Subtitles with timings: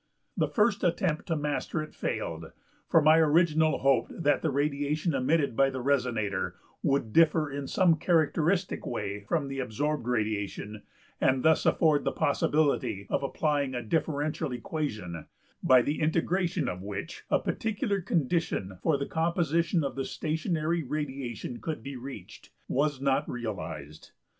[0.35, 2.53] The first attempt to master it failed:
[2.89, 7.97] for my original hope that the radiation emitted by the resonator would differ in some
[7.97, 10.81] characteristic way from the absorbed radiation,
[11.21, 15.27] and thus afford the possibility of applying a differential equation,
[15.61, 21.61] by the integration of which a particular condition for the composition of the stationary radiation
[21.61, 24.13] could be reached, was not realized.